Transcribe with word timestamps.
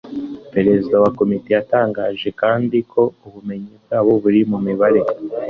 perezida 0.53 0.95
wa 1.03 1.09
komite 1.17 1.49
yatangajekandi 1.57 2.77
ko 2.91 3.01
ubumenyi 3.27 3.73
bwabo 3.83 4.11
buri 4.23 4.39
mu 4.51 4.57
mibare 4.65 5.01